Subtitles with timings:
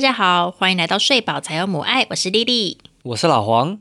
[0.00, 2.78] 大家好，欢迎来到睡宝才有母爱，我是丽丽。
[3.02, 3.78] 我是老黄。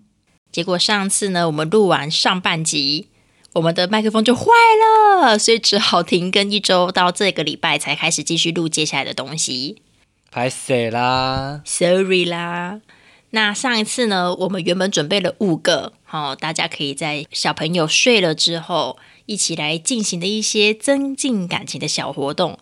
[0.51, 3.07] 结果上次呢，我们录完上半集，
[3.53, 4.51] 我们的麦克风就坏
[4.83, 9.81] 了，所以只好停更一周，到这个礼拜才开始继续录接下来的东西。
[10.29, 12.81] 拍死啦，Sorry 啦。
[13.29, 22.59] 那上一次呢，我们原本准备了五个，好、大家可以在小朋友睡了之后，一起来进行的一些增进感情的小活动。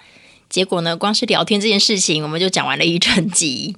[0.50, 3.76] 结果呢，光是聊天这件事情，我们就讲完了一整集。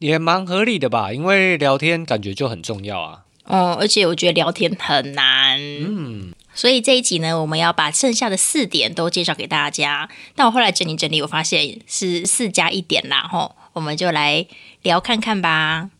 [0.00, 1.12] 也蛮合理的吧？
[1.12, 3.24] 因为聊天感觉就很重要啊。
[3.44, 10.08] 哦，而且我觉得聊天很难，嗯，所以这一集呢，我们要把剩下的四点都介绍给大家。
[10.34, 14.46] 但我后来整理整理，我发现是四加一点啦，吼，我们就来
[14.82, 15.90] 聊看看吧。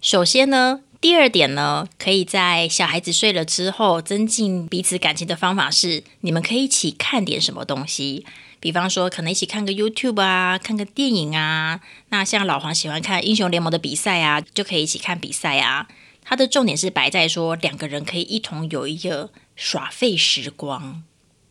[0.00, 8.26] 首先呢，第二点呢，可以在小孩子睡了之后增进彼此感情的方法是，你们可以一起看点什么东西。
[8.60, 11.80] 比方说，可能一起看个 YouTube 啊，看个电影啊。
[12.10, 15.88] 那像老黄喜欢看英雄联盟的比赛啊，就可以一起看比赛啊。
[16.22, 21.02] 它的重点是摆在说两个人可以一同有一个耍废时光。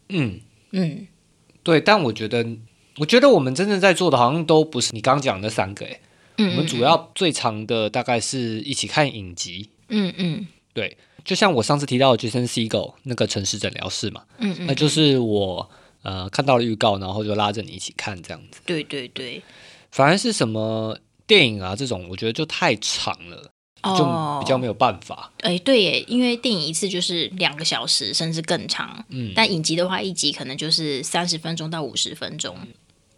[0.10, 1.08] 嗯，嗯，
[1.64, 1.82] 对。
[1.82, 2.46] 但我觉得，
[2.98, 5.88] 我觉得我们真正在做的，好像都不是你刚刚讲的三个。
[5.88, 6.00] 哎，
[6.40, 9.70] 嗯我们主要最长的大概是一起看影集。
[9.90, 15.70] 嗯嗯对，就像我上次提到的 Jason Segel 那个城市诊疗室嘛，嗯嗯，那就是我
[16.04, 18.62] 呃看到了预告，然后就拉着你一起看这样子。
[18.66, 19.42] 对对对，
[19.92, 23.52] 反而是什么电影啊这种，我觉得就太长了，
[23.84, 25.34] 就比较没有办法。
[25.42, 29.04] 哎、对耶，因为电影一次就是两个小时，甚至更长。
[29.10, 32.56] 嗯，但影集的话，一集可能就是三十分钟到五十分钟。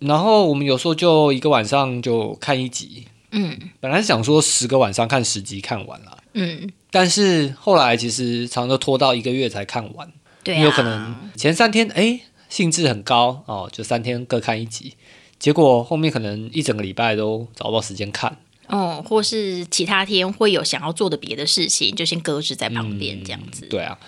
[0.01, 3.57] 然后我们有时候就一个晚上就看一集，嗯。
[3.79, 10.11] 本来想说十个晚上看十集看完了，嗯，但是后来其实常常都拖到一个月才看完，
[10.43, 12.19] 对、啊，有可能前三天哎
[12.49, 14.95] 兴致很高哦，就三天各看一集，
[15.39, 18.37] 结果后面可能一整个礼拜都找不到时间看。
[18.67, 23.65] 哦，或是其他天会有想要做的别的事情，就先搁置在旁边这样子。
[23.65, 23.99] 对啊，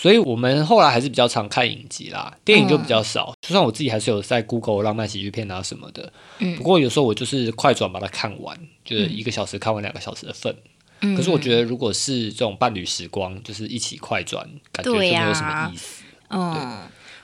[0.00, 3.34] 所以我们后来还是比较常看影集啦，电影就比较少。
[3.42, 10.56] 就算我自己还是有在 Google 浪漫喜剧片啊什么的，嗯不过有时候我就是快转把它看完，就是一个小时看完两个小时的份。
[11.02, 16.02] 嗯可是我觉得如果是这种伴侣时光，就是一起快转，感觉就没有什么意思。
[16.30, 16.78] 嗯，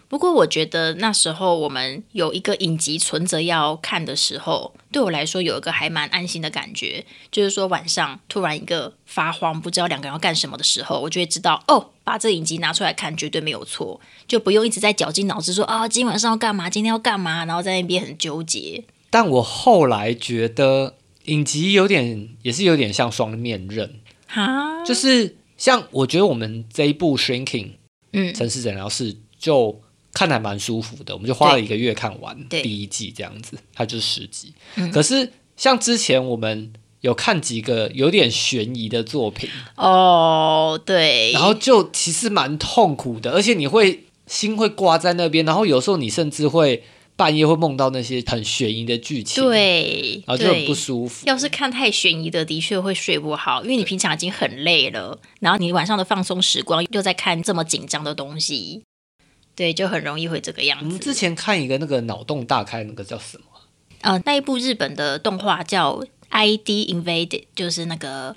[0.08, 18.84] 不过我觉得那时候我们有一个影集存着要看的时候，对我来说有一个还蛮安心的感觉，就是说晚上突然一个发慌，不知道两个人要干什么的时候，我就会知道哦，把这影集拿出来看绝对没有错，就不用一直在绞尽脑汁说啊、今天晚上要干嘛，今天要干嘛，然后在那边很纠结。
[19.10, 27.70] 但我后来觉得影集有点也是有点像双面刃，哈，就是像我觉得我们这一部 Shrinking
[28.12, 28.32] 嗯。
[28.32, 29.80] 城市诊疗室就
[30.16, 34.54] 看得还蛮舒服的，我们就花了一个月看完第一季这样子，它就是十集。
[34.76, 34.90] 嗯。
[34.90, 36.72] 可是像之前我们
[37.02, 46.82] 有看几个有点悬疑的作品，哦，对，然后就其实蛮痛苦的，而且你会心会挂在那边，然后有时候你甚至会
[47.14, 51.26] 半夜会梦到那些很悬疑的剧情，，对，对然后就很不舒服。
[51.26, 58.82] 要是看太悬疑的，的确会睡不好，因为你平常已经很累了，然后你晚上的放松时光又在看这么紧张的东西，
[59.56, 60.84] 对，就很容易会这个样子。
[60.84, 63.44] 我们之前看一个那个脑洞大开，那个叫什么？
[64.02, 68.36] 呃，那一部日本的动画叫《ID Invaded》，就是那个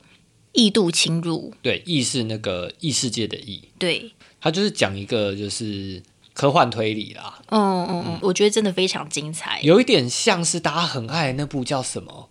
[0.54, 6.02] 异度侵入，对，异是那个异世界的异，对，它就是讲一个就是
[6.34, 9.60] 科幻推理啦，嗯嗯嗯，我觉得真的非常精彩。
[9.62, 12.30] 有一点像是大家很爱那部叫什么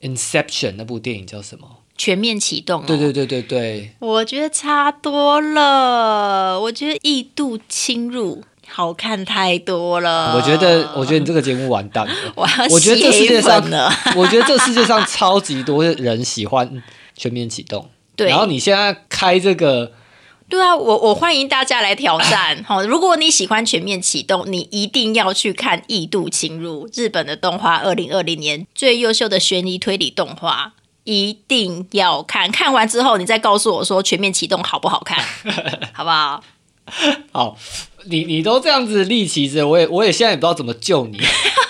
[0.06, 1.78] 《Inception》那部电影叫什么？
[2.00, 6.58] 全面启动、哦，对对对对对，我觉得差多了。
[6.58, 10.34] 我觉得异度侵入好看太多了。
[10.34, 12.12] 我觉得我觉得你这个节目完蛋了。
[12.70, 16.82] 我觉得这世界上洗黑粉了， 我觉得这世界上超级多人喜欢
[17.14, 19.92] 全面启动，对然后你现在开这个，
[20.48, 22.64] 对啊，我我欢迎大家来挑战。
[22.64, 30.72] 好，如果你喜欢全面启动，你一定要去看《异度侵入》日本的动画，二零二零年最优秀的悬疑推理动画。
[31.04, 35.24] 一定要看，看完之后你再告诉我说全面启动好不好看，
[35.92, 36.42] 好不好？
[37.32, 37.56] 好，
[38.06, 41.20] 你你都这样子立旗子，我也我也现在也不知道怎么救你。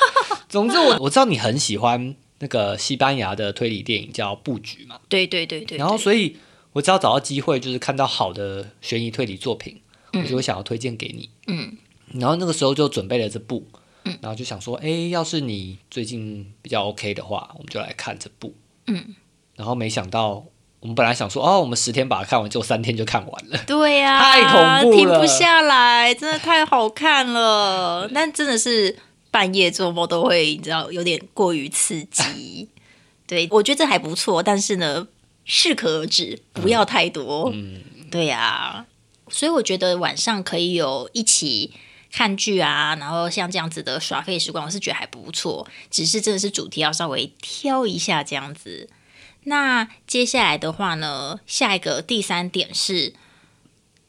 [0.48, 6.36] 总之我我知道你很喜欢那个西班牙的推理电影叫《布局》嘛，对对对对，然后所以
[6.72, 9.80] 我只要找到机会，就是看到好的悬疑推理作品，
[10.14, 11.28] 我就会想要推荐给你。
[11.46, 11.76] 嗯，
[12.14, 13.66] 然后那个时候就准备了这部，
[14.04, 18.54] 嗯然后就想说，哎，要是你最近比较 OK 的话，我们就来看这部。
[18.90, 19.14] 嗯，
[19.56, 20.44] 然后没想到，
[20.81, 23.58] 我们本来想说，哦，我们十天把它看完，就三天就看完了。
[23.66, 28.10] 对呀、太恐怖了停不下来，真的太好看了。
[28.12, 28.96] 但真的是
[29.31, 32.69] 半夜做梦都会，你知道有点过于刺激。
[33.26, 35.06] 对，我觉得这还不错，但是呢，
[35.44, 37.48] 适可而止，不要太多。
[37.54, 38.87] 嗯，对呀，
[39.28, 41.72] 所以我觉得晚上可以有一起
[42.12, 45.66] 看剧啊，然后像这样子的耍废时光，我是觉得还不错。
[45.90, 48.88] 只是真的是主题要稍微挑一下这样子。
[49.44, 53.14] 那接下来的话呢，下一个第三点是，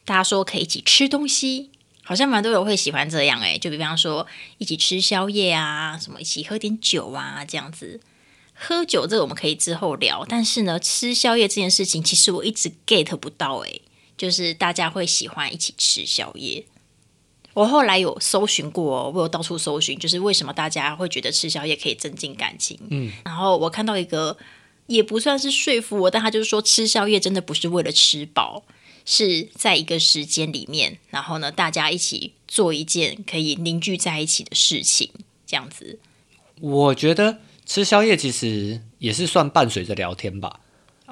[0.03, 1.69] 大家说可以一起吃东西。
[2.03, 4.27] 好像蛮多人会喜欢这样哎，就比方说
[4.57, 8.01] 一起吃宵夜啊，什么一起喝点酒啊，这样子。
[8.53, 13.79] 喝酒这个我们可以之后聊，但是呢，吃宵夜这件事情，其实我一直 get 不到哎，
[14.17, 16.65] 就是大家会喜欢一起吃宵夜。
[17.53, 22.77] 我后来有搜寻过，我有到处搜寻，就是为什么大家会觉得吃宵夜可以增进感情。
[22.89, 24.37] 嗯，然后我看到一个
[24.87, 28.63] 也不算是说服我，但他就是说吃宵夜真的不是为了吃饱。
[29.03, 35.09] 是在一个时间里面，然后呢，大家一起做一件可以凝聚在一起的事情，
[35.47, 35.97] 这样子。
[36.59, 40.59] 我觉得吃宵夜其实也是算伴随着聊天吧，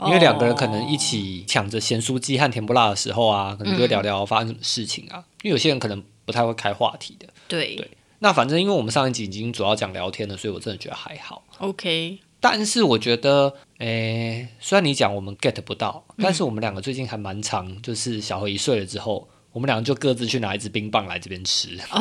[0.06, 5.26] 因为两个人可能一起抢着咸酥鸡和甜不辣的时候啊，可能就会聊聊发生什么事情啊。
[5.42, 7.26] 因为有些人可能不太会开话题的。
[7.48, 7.90] 对对，
[8.20, 11.42] 那反正因为我们上一集已经主要讲聊天了，所以我真的觉得还好。
[11.58, 12.20] OK。
[12.40, 21.78] 但是我觉得，诶，虽然你讲我们 get 不到，但是我们两个最近还蛮长，就是小何一睡了之后，我们两个就各自去拿一支冰棒来这边吃。
[21.92, 22.00] 哦，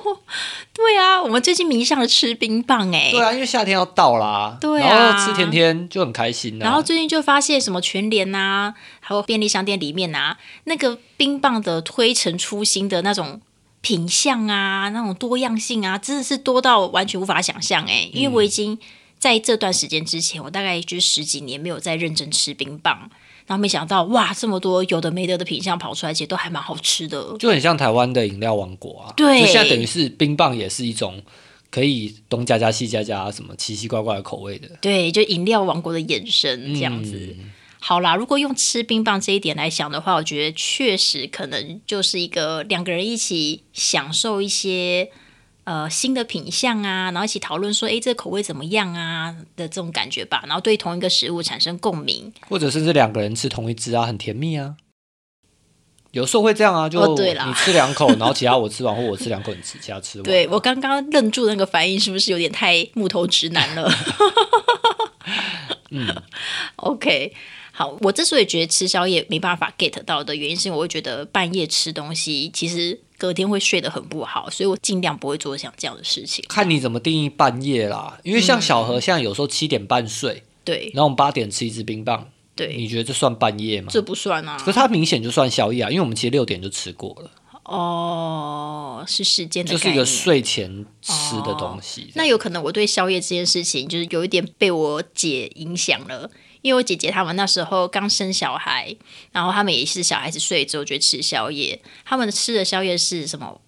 [0.72, 6.58] 对啊，我们最近迷上了吃冰棒，哎，对啊，因为夏天要到啦，对啊，然后吃甜甜就很开心。
[6.58, 13.40] 然后最近就发现什么全联呐，还有便利商店里面呐，那个冰棒的推陈出新的那种
[13.80, 18.78] 品相啊，那种多样性啊，真的是多到完全无法想象，哎，因为我已经。
[19.20, 23.10] 在这段时间之前，我大概就是十几年没有再认真吃冰棒，
[23.48, 29.12] 然后没想到哇，这么多有的没得的品相跑出来，其实都还蛮好吃的，就很像台湾的饮料王国啊。
[29.16, 31.20] 对，现在等于是冰棒也是一种
[31.68, 34.68] 可以东加加西加加什么奇奇怪怪的口味的。
[34.80, 37.34] 对，就饮料王国的衍生这样子。
[37.80, 45.10] 好啦，如果用吃冰棒这一点来想的话，我觉得确实可能就是一个两个人一起享受一些。
[45.64, 54.76] 呃，新的品相啊，然后一起讨论说，哎，这个口味怎么样啊的这种感觉吧，然后对同一个食物产生共鸣，或者甚至两个人吃同一只啊，很甜蜜啊，
[56.12, 60.24] 有时候会这样啊，就你吃两口，然后其他我吃完，或我吃两口你吃，其他吃完。
[60.26, 63.92] 对我刚刚愣住那个反应，是不是有点太木头直男了？
[65.90, 66.22] 嗯，
[66.76, 67.34] OK。
[67.78, 76.44] 好，我之所以觉得吃宵夜没办法 get 到的原因，是因为我会觉得半夜吃东西，其实隔天会睡得很不好，所以我尽量不会做像这样的事情。
[76.48, 83.90] 看你怎么定义半夜啦，因为像小何现在有时候七点半睡，对，然后我们八点吃一支冰棒，对，你觉得这算半夜吗？
[83.92, 87.30] 这不算啊，可是它明显就算宵夜啊，因为我们其实六点就吃过了。
[87.62, 92.10] 哦，是时间的，就是一个睡前吃的东西。
[92.16, 96.28] 那有可能我对宵夜这件事情，就是有一点被我姐影响了。
[96.68, 98.94] 因为我姐姐他们那时候刚生小孩，
[99.32, 101.80] 然后他们也是小孩子睡之后就吃宵夜。
[102.04, 103.58] 他们吃的宵夜是什么？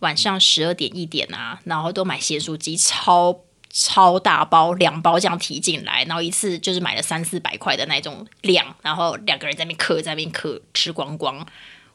[0.00, 11.46] 晚上十二点一点啊，然后都买咸酥鸡，超超大包，两包这样提进来，然后一次就是买了三四百块的那种量，然后两个人在那边嗑，在那边嗑，吃光光，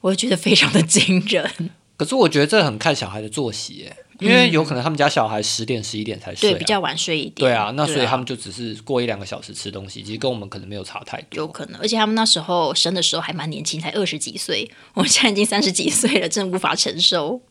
[0.02, 1.72] 我就觉得非常的惊人。
[1.98, 3.92] 可是我觉得这很看小孩的作息，
[4.22, 7.36] 因为有可能他们家小孩十点十一点才睡，对，比较晚睡一点。
[7.38, 11.38] 对啊，那所以他们就只是过一两个小时吃东西，其实跟我们可能没有差太多。
[11.38, 17.42] 有可能，而且他们那时候生的时候还蛮年轻，才二十几岁，我现在已经三十几岁了，真的无法承受。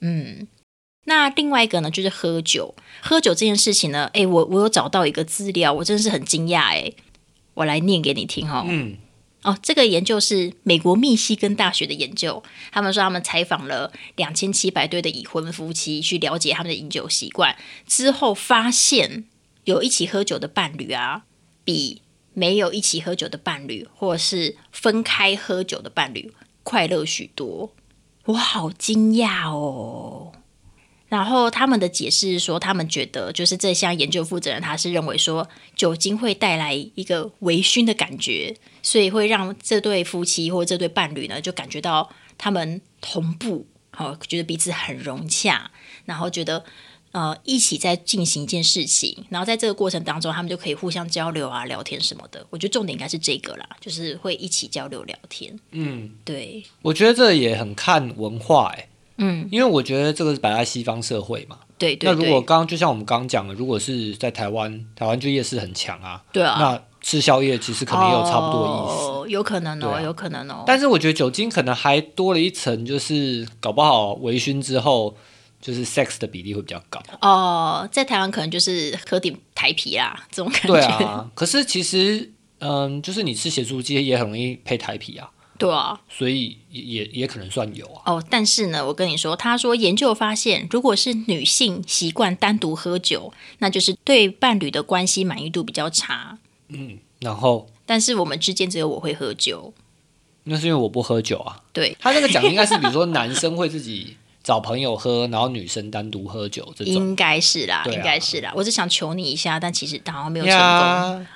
[0.00, 0.48] 嗯，
[1.04, 2.74] 那另外一个呢，就是喝酒。
[3.00, 6.92] 喝酒这件事情呢，哎，我我有找到一个资料，我真的是很惊讶哎，
[7.54, 8.64] 我来念给你听哈。
[8.66, 8.96] 嗯。
[9.42, 12.42] 哦，这个研究是美国密西根大学的研究。
[12.70, 17.56] 他们说，他们采访了两千七百对的已婚夫妻，去了解他们的饮酒习惯
[17.86, 19.24] 之后，发现
[19.64, 21.24] 有一起喝酒的伴侣啊，
[21.64, 22.02] 比
[22.34, 26.32] 没有一起喝酒的伴侣，或者是分开喝酒的伴侣
[26.62, 27.74] 快乐许多。
[28.26, 30.32] 我好惊讶哦！
[31.12, 45.70] 然后他们的解释说，他们觉得就是这项研究负责人他是认为说，酒精会带来一个微醺的感觉，所以会让这对夫妻或这对伴侣呢，就感觉到他们同步，好，觉得彼此很融洽，
[46.06, 46.64] 然后觉得
[47.10, 52.46] 呃一起在进行一件事情，然后在这个过程当中，他们就可以互相交流啊、聊天什么的。
[52.48, 55.60] 我觉得重点应该是这个啦，就是会一起交流聊天。
[55.72, 58.88] 嗯，对，我觉得这也很看文化，哎。
[59.22, 61.58] 嗯，因为我觉得这个是摆在西方社会嘛。
[61.78, 62.10] 对对。
[62.10, 66.22] 那如果刚刚就像我们刚刚讲的，如果是在台湾，台湾就夜市很强啊。
[66.32, 66.56] 对啊。
[66.58, 69.04] 那吃宵夜其实可能也有差不多意思。
[69.06, 70.62] 哦，有可能哦，有可能哦。
[70.66, 75.16] 但是我觉得酒精可能还多了一层，就是搞不好微醺之后，
[75.60, 77.02] 就是 sex 的比例会比较高。
[77.20, 80.68] 哦，在台湾可能就是喝点台啤啦，这种感觉。
[80.68, 85.28] 对啊，可是其实嗯，就是你吃咸酥鸡也很容易配台啤啊，
[85.62, 88.02] 对啊，所以也也也可能算有啊。
[88.06, 96.38] 哦，但是呢，我跟你说，他说研究发现，如果是女性习惯单独喝酒，那就是对伴侣的关系满意度比较差。
[96.68, 99.72] 嗯，然后但是我们之间只有我会喝酒，
[100.42, 101.62] 那是因为我不喝酒啊。
[101.72, 106.92] 对，他那个讲应该是比如说男生会自己找朋友喝，然后女生单独喝酒这种。
[106.92, 108.52] 应该是啦，啊应该是啦。
[108.56, 111.26] 我只想求你一下，但其实好像没有成功。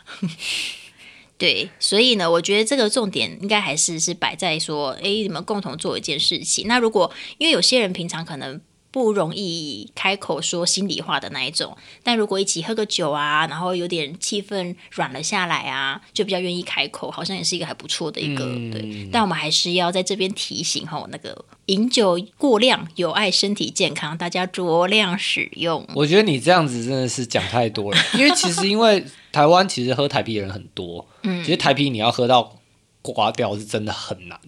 [1.37, 6.67] 呀，对，所以呢，我觉得这个重点应该还是是摆在说，诶，你们共同做一件事情。
[6.67, 19.09] 那如果因为有些人平常可能不容易开口说心里话的那一种，但如果一起喝个酒啊，然后有点气氛软了下来啊，就比较愿意开口，好像也是一个还不错的一个、嗯对。
[19.13, 25.87] 但我们还是要在这边提醒吼，那个饮酒过量有碍身体健康，大家酌量使用。
[25.95, 32.57] 我觉得你这样子真的是讲太多了，因为其实因为台湾其实喝台啤的人很多，嗯，其实台啤你要喝到
[33.03, 34.41] 刮掉是真的很难。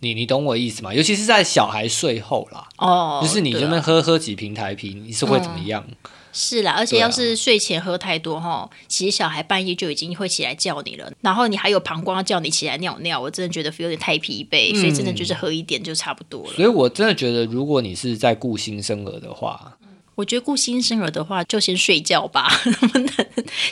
[0.00, 0.94] 你你懂我意思吗？
[0.94, 5.84] 尤其是在小孩睡后啦，哦，就是你这边喝喝几瓶台啤，你是会怎么样？
[6.32, 16.52] 是啦，而且要是睡前喝太多哈，其实小孩半夜就已经会起来叫你了，然后你还有膀胱要叫你起来尿尿，我真的觉得有点太疲惫，所以真的就是喝一点就差不多了。
[16.52, 19.76] 所以我真的觉得，如果你是在顾新生儿的话，
[20.18, 23.08] 我觉得顾新生儿的话，就先睡觉吧， 能不能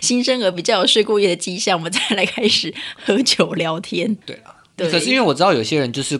[0.01, 2.73] 新生儿比较有睡过夜的迹象，我们再来开始
[3.05, 4.15] 喝酒聊天。
[4.25, 6.17] 对啊，对可是因为我知道有些人就是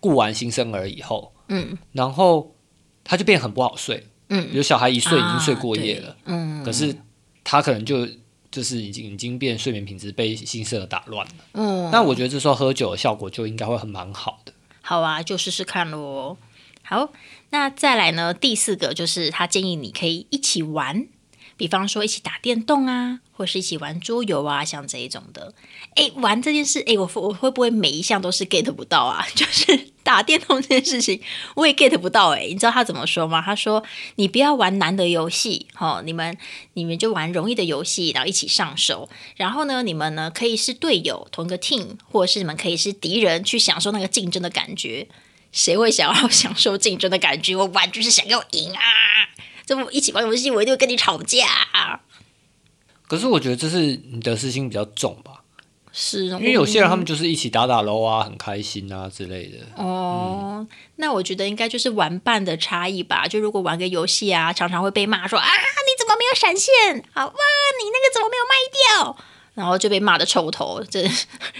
[0.00, 2.54] 顾完新生儿以后，嗯然后
[3.02, 6.94] 他就变很不好睡，嗯比如小孩一岁已经啊睡过夜了，对嗯，可是
[7.42, 8.06] 他可能就
[8.52, 11.32] 就是已经已经变睡眠品质被新生儿打乱了。
[11.54, 14.52] 嗯，那我觉得这时候喝酒的效果就应该会很蛮好的。
[14.82, 16.36] 好啊，就试试看喽。
[16.86, 17.10] 好，
[17.54, 18.34] 那再来呢？
[18.34, 21.06] 第四个就是他建议你可以一起玩，
[21.56, 25.54] 比方说一起打电动啊，或是一起玩桌游啊，像这一种的。
[25.94, 29.24] 哎，玩这件事，哎，我我会不会每一项都是 get 不到啊？
[29.36, 31.20] 就是打电动这件事情，
[31.54, 32.30] 我也 get 不到。
[32.30, 33.40] 哎，你知道他怎么说吗？
[33.40, 33.84] 他说
[34.16, 36.36] 你不要玩难的游戏，哦，你们
[36.72, 39.08] 你们就玩容易的游戏，然后一起上手。
[39.36, 45.06] 然后呢，你们呢可以是队友，同一个 team，或者是你们可以是敌人，去享受那个竞争的感觉。
[45.54, 47.54] 谁会想要享受竞争的感觉？
[47.54, 48.82] 我玩就是想要赢啊！
[49.64, 52.00] 这么一起玩游戏，我一定会跟你吵架。
[53.06, 55.42] 可是我觉得这是你得失心比较重吧，
[55.92, 59.58] 是，因因为有些人他们就是一起打打 LO 啊，很开心啊之类的。
[59.76, 63.28] 哦，那我觉得应该就是玩伴的差异吧。
[63.28, 67.04] 就如果玩个游戏啊，常常会被骂说啊，你怎么没有闪现？
[67.14, 69.16] 好，哇，你那个怎么没有卖掉？
[69.54, 71.04] 然后就被骂的臭头， 这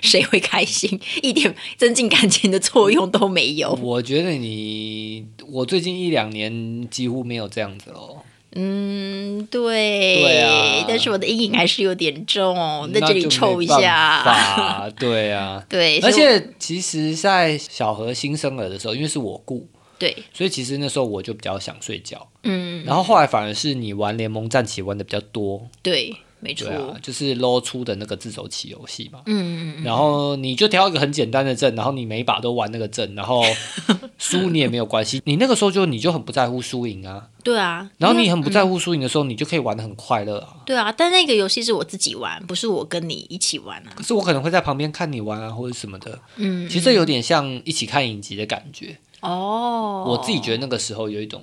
[0.03, 1.01] 谁会开心？
[1.23, 3.73] 一点增进感情的作用都没有。
[3.81, 8.19] 我觉得你，我最近一两年几乎没有这样子哦。
[8.57, 14.23] 嗯，对，对啊但是我的阴影还是有点重哦，在这里抽一下。
[14.23, 19.67] 法对啊， 对，而且其实，在小何新生儿的时候，因为是我顾，
[19.99, 22.29] 对，所以其实那时候我就比较想睡觉。
[22.45, 29.23] 嗯，然后后来反而是你玩联盟战棋玩的比较多，对，没错，对啊，就是 LO 出的那个自走棋游戏嘛。
[29.25, 33.43] 嗯嗯，然后你就挑一个很简单的阵，然后你每一把都玩那个阵，然后
[34.19, 35.23] 输你也没有关系。
[35.25, 40.57] 你那个时候就你就很不在乎输赢啊，对啊，然后你很不在乎输赢的时候，你就可以玩的很快乐啊。
[40.67, 43.93] 对啊，但那个游戏是我自己玩，不是我跟你一起玩啊。
[43.97, 46.21] 可是我可能会在旁边看你玩啊，或者什么的。
[46.37, 48.99] 嗯，其实这有点像一起看影集的感觉。
[49.21, 51.43] 哦，我自己觉得那个时候有一种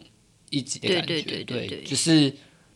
[0.52, 2.32] 一集的感觉，对对对对对就是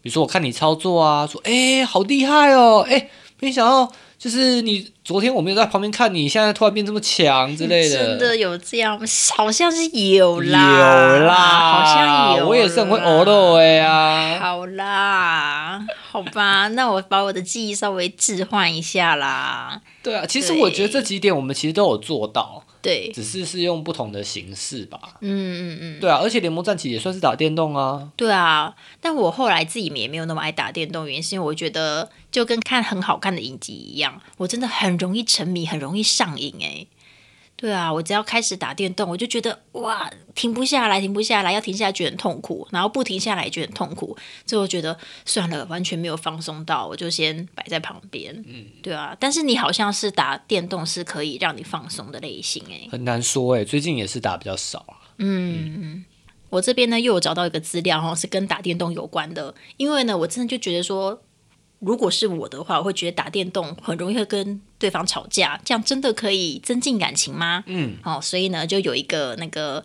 [0.05, 3.09] 比如说我看你操作啊，说哎、好厉害哦，哎、
[3.39, 8.99] 没想到就是你昨天我没有在旁边看你，现在突然变这么强之类的，真的有这样，
[9.35, 13.23] 好像是有啦有啦，啦，好像有，我也是很会偶。
[13.23, 14.37] 肉哎呀。
[14.39, 19.81] 好啦，好吧， 那我把我的记忆稍微置换一下啦。
[20.03, 24.99] 对啊，其实我觉得这几点我们其实都有做到，对，只是是用不同的形式吧。
[25.21, 28.11] 嗯嗯嗯，对啊，而且联盟战棋也算是打电动啊。
[28.15, 28.75] 对啊。
[29.01, 36.85] 但我后来自己也没有那么爱打电动，原因是因为我觉得就跟看很好看的影集一样，我真的很容易沉迷，很容易上瘾哎、
[37.57, 48.35] 对啊，我只要开始打电动，我就觉得哇，停不下来，停不下来，要停下来觉得很痛苦，然后不停下来也觉得很痛苦，最后觉得算了，完全没有放松到，我就先摆在旁边。
[48.45, 49.15] 嗯，对啊。
[49.19, 56.03] 但是你好像是打电动是可以让你放松的类型哎、很难说哎、最近也是打比较少啊嗯。
[56.49, 59.53] 我这边呢又有找到一个资料哈，是跟打电动有关的。
[59.77, 61.21] 因为呢，我真的就觉得说，
[61.79, 67.63] 如果是我的话，我会觉得打电动很容易会跟对方吵架，这样真的可以增进感情吗？
[67.67, 69.83] 嗯，哦，所以呢，就有一个那个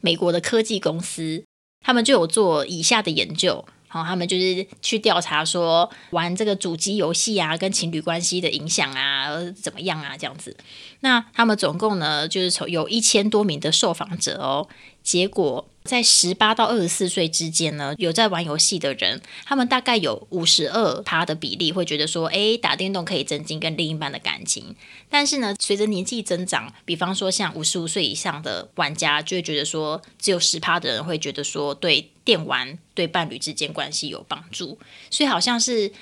[0.00, 1.42] 美国的科技公司，
[1.84, 3.64] 他们就有做以下的研究。
[3.92, 10.56] 好，他们就是去调查说玩这个主机游戏啊，跟情侣关系的影响啊，怎么样啊，这样子。
[11.00, 14.68] 那他们总共呢，就是从有一千多名的受访者哦，
[15.02, 24.76] 结果在十八到二十四岁之间呢，有在玩游戏的人，他们大概有五十二趴的比例会觉得说，诶，打电动可以增进跟另一半的感情。
[25.08, 34.78] 但是呢，随着年纪增长，比方说像五十五岁以上的玩家，就会觉得说，只有十趴的人会觉得说，对电玩对伴侣之间关系有帮助。
[35.10, 35.92] 所以好像是。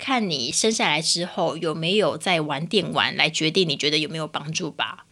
[0.00, 5.04] 看你生下来之后有没有在玩电玩，来决定你觉得有没有帮助吧。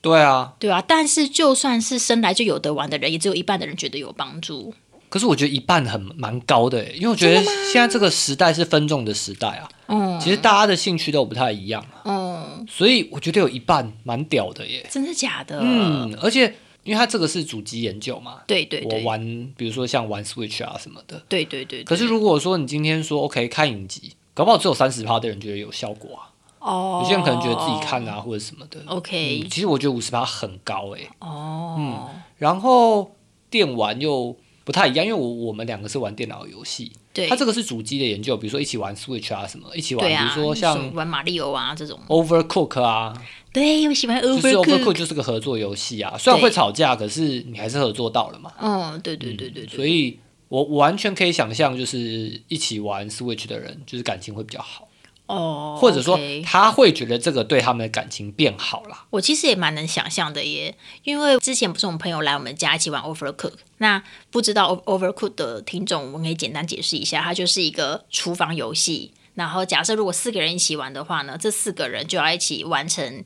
[0.00, 0.82] 对啊，对啊。
[0.86, 4.72] 但是就算是生来就有得玩的人，也只有一半的人觉得有帮助。
[5.08, 7.42] 可是我觉得一半很蛮高的，因为我觉得
[7.72, 9.68] 现在这个时代是分众的时代啊。
[9.88, 10.20] 嗯。
[10.20, 11.84] 其实大家的兴趣都不太一样。
[12.04, 12.66] 嗯。
[12.68, 14.86] 所以我觉得有一半蛮屌的耶。
[14.90, 15.58] 真的假的？
[15.60, 16.16] 嗯。
[16.22, 16.54] 而且
[16.84, 18.40] 因为他这个是主机研究嘛。
[18.46, 18.86] 对对。
[18.90, 19.20] 我玩，
[19.56, 21.22] 比如说像玩 Switch 啊什么的。
[21.28, 21.82] 对对对。
[21.84, 24.12] 可是如果说你今天说 OK 看影集。
[24.32, 26.29] 搞不好只有三十趴的人觉得有效果啊，
[26.60, 28.80] 哦，有些人可能觉得自己看啊或者什么的。
[28.86, 31.00] OK，其实我觉得五十趴很高哎。
[31.18, 33.10] 哦，嗯，然后
[33.50, 43.12] 电玩又不太一样，因为我我们两个是玩电脑游戏，对，它这个是主机的研究，比如说一起玩 Switch 啊什么，一起玩，比如说像玩马里奥啊这种，Overcook 啊，
[43.52, 48.52] 对，我喜欢 Overcook，就是 Overcook 就是个合作游戏啊，虽然会吵架，可是你还是合作到了嘛。
[48.60, 54.86] 嗯，对对对对，所以我完全可以想象，就是一起玩 Switch 的人，就是感情会比较好。
[55.30, 59.04] 哦，或者说他会觉得这个对他们的感情变好了。
[59.10, 69.12] 我其实也蛮能想象的耶，因为之前不是我们朋友来我们家一起玩 Overcook，那不知道 Overcook 的听众，我们可以简单解释一下，它就是一个厨房游戏。
[69.34, 73.24] 然后假设如果四个人一起玩的话呢，这四个人就要一起完成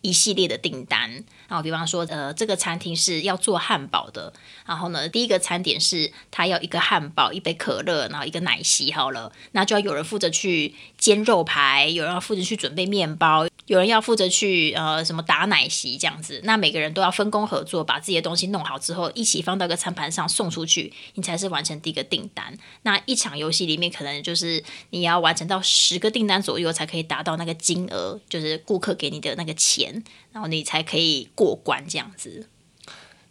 [0.00, 1.24] 一系列的订单。
[1.48, 4.32] 然后，比方说，呃，这个餐厅是要做汉堡的。
[4.66, 8.90] 然后呢，第一个餐点是他要一个汉堡、一杯可乐，然后一个奶昔。
[8.92, 16.40] 好了，那就要有人负责去煎肉排，有人要负责去准备面包，有人要负责去呃什么打奶昔这样子。
[16.44, 22.56] 那每个人都要分工合作，把自己的东西弄好之后，一起放到一个餐盘上送出去，你才是完成第一个订单。
[22.82, 30.02] 那一场游戏里面，可能就是你要完成到十个订单左右，才可以达到那个金额，就是顾客给你的那个钱，
[30.34, 31.30] 然后你才可以。
[31.34, 32.48] 过关这样子，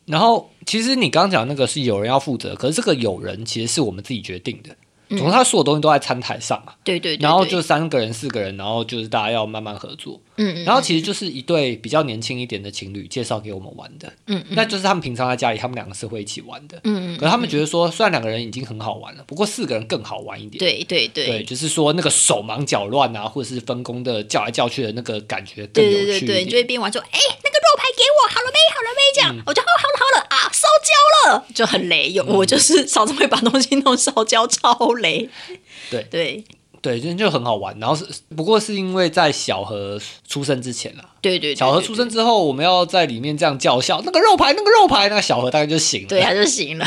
[0.06, 4.76] 然后其实你刚讲那个是有人要负责，可是这个有人其实是我们自己决定的。
[5.17, 6.73] 总之，他所有东西都在餐台上嘛。
[6.84, 7.15] 对对。
[7.17, 10.19] 然后就三个人、四个人，然后就是大家要慢慢合作。
[10.38, 10.63] 嗯嗯。
[10.65, 14.12] 然后其实就是一对比较年轻一点的情侣介绍给我们玩的。
[14.28, 14.56] 嗯嗯。
[14.56, 16.80] 那就是他们平常在家里，他们两个是会一起玩的。
[16.84, 17.17] 嗯嗯。
[17.17, 20.60] 可是他们觉得说，虽然两个人已经很好玩了，不过四个人更好玩一点。
[20.60, 21.26] 对对对。
[21.26, 26.06] 对，就是说那个手忙脚乱啊，或者是分工的叫来叫去的那个感觉更有趣。
[26.06, 28.60] 对对对，就会边玩说，哎，那个肉排给我，好了没？
[28.73, 29.02] 好了没？
[29.15, 29.88] 这样，我就哦好
[30.84, 32.12] 焦了，就很雷。
[32.12, 35.30] 有我就是常常会把东西弄烧焦，超雷。
[35.89, 36.43] 对对
[36.82, 37.74] 对，就就很好玩。
[37.80, 46.86] 然后是不过是因为在小何出生之前啦，对对，小何出生之后，我们要在里面这样叫嚣，那个肉排，那个肉排，那个小何大概就行了，对，他就行了，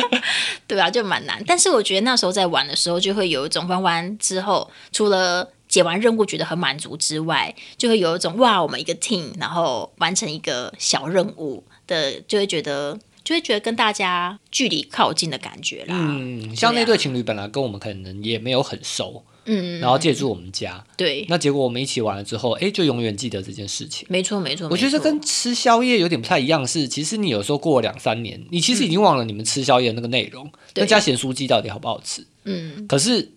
[0.66, 1.42] 对啊，就蛮难。
[1.46, 12.98] 但是我觉得那时候在玩的时候，就会有一种玩完之后，除了解完任务觉得很满足之外，就会有一种哇，我们一个 team，然后完成一个小任务的，就会觉得。
[13.26, 15.96] 就会觉得跟大家距离靠近的感觉啦。
[15.98, 24.06] 嗯，像那对情侣本来跟我们可能也没有很熟，嗯，然后借住我们家，对，那结果我们一起玩了之后，哎，就永远记得这件事情。
[24.08, 24.68] 没错，没错。
[24.70, 32.24] 我觉得跟吃宵夜有点不太一样，是其实你有时候过了两三年，你其实已经忘了你们吃宵夜那个内容，那家咸酥鸡到底好不好吃？
[32.44, 32.86] 嗯。
[32.86, 33.32] 可是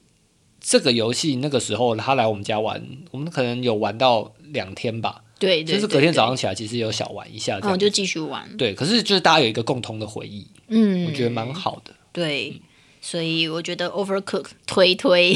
[0.61, 5.23] 这个游戏那个时候他来我们家玩，我们可能有玩到两天吧。
[5.39, 8.47] 对，就是隔天早上起来，其实有小玩一下，然后就继续玩。
[8.57, 11.93] 对，可是就是大家有一个共同的回忆，嗯，我觉得蛮好的。
[12.11, 12.61] 对，
[12.99, 15.33] 所以我觉得 Overcook 推推，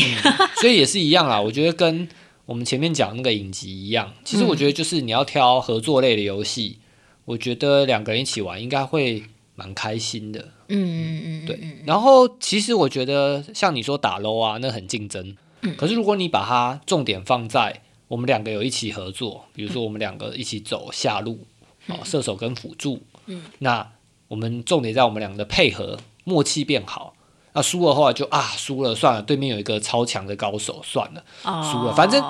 [0.60, 1.40] 所以也是一样啦。
[1.40, 2.10] 我觉得跟
[2.46, 6.80] 我们前面讲那个影集一样，其实我觉得就是你要挑合作类的游戏，
[7.24, 9.24] 我觉得两个人一起玩应该会
[9.56, 10.50] 蛮开心的。
[10.68, 11.60] 嗯嗯嗯，对。
[11.86, 15.38] 然后其实我觉得像你说打 low 啊，那很竞争。
[15.62, 15.74] 嗯。
[15.78, 17.83] 可是如果你把它重点放在
[18.14, 21.40] 我们两个有一起合作，比如说我们两个一起走下路，
[21.88, 23.92] 哦，射手跟辅助，嗯，那
[24.28, 27.16] 我们重点在我们两个的配合默契变好。
[27.54, 31.24] 那输的话就啊，输了算了，对面有一个超强的高手，算了，
[31.64, 31.96] 输了。
[31.96, 32.24] 反正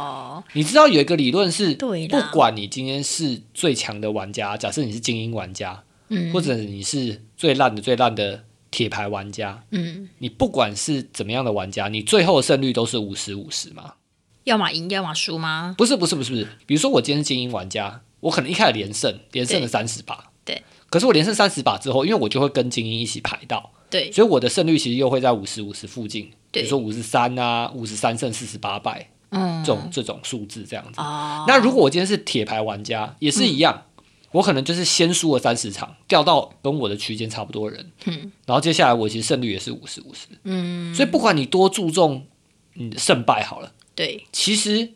[0.53, 13.95] 你知道有一个理论是，不管你今天是最强的玩家，假设你是精英玩家，嗯，或者你是最烂的最烂的铁牌玩家，嗯，你不管是怎么样的玩家，你最后的胜率都是五十五十嘛。
[14.43, 15.75] 要么赢，要么输吗？
[15.77, 16.47] 不是，不是，不是，不是。
[16.65, 20.31] 比如说，我今天是精英玩家，我可能一开始连胜，连胜了三十把。
[20.43, 20.61] 对。
[20.89, 24.11] 可是我连胜三十把之后，因为我就会跟精英一起排到，对。
[24.11, 29.63] 所以我的胜率其实又会在五十五十附近，比如说五十三啊，五十三胜四十八败嗯。
[29.63, 30.99] 这种这种数字这样子。
[30.99, 33.85] 哦，那如果我今天是铁牌玩家，也是一样，
[34.33, 38.31] 我可能就是先输了三十场，掉到跟我的区间差不多人，嗯。
[38.45, 40.93] 然后接下来我其实胜率也是五十五十，嗯。
[40.93, 42.27] 所以不管你多注重
[42.73, 44.89] 你的胜败好了，对其实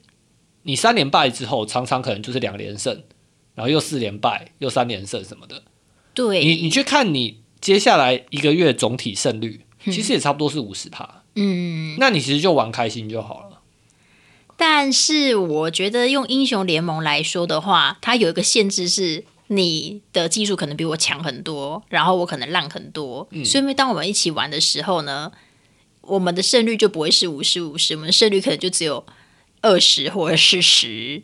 [0.63, 3.03] 你三连败之后，常常可能就是两连胜，
[3.55, 5.63] 然后又四连败，又三连胜什么的。
[6.13, 13.61] 对，你你去看你接下来一个月总体胜率，其实也差不多是五十趴，嗯，那你其实就玩开心就好了。
[14.55, 19.25] 但是我觉得用英雄联盟来说的话，它有一个限制是。
[19.49, 25.31] 你的技术可能比我强很多，然后我可能烂很多，所以当我们一起玩的时候呢，
[26.07, 29.05] 我们的胜率就不会是五十五十，我们的胜率可能就只有
[29.61, 31.21] 二十或者是十。